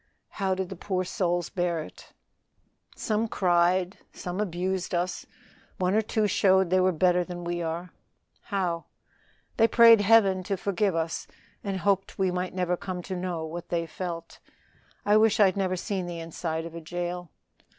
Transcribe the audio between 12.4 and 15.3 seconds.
never come to know what they felt. I